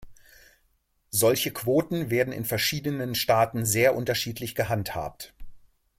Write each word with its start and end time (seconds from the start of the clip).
Solche 1.11 1.51
Quoten 1.53 2.09
werden 2.09 2.33
in 2.33 2.43
verschiedenen 2.43 3.13
Staaten 3.13 3.65
sehr 3.67 3.95
unterschiedlich 3.95 4.55
gehandhabt. 4.55 5.35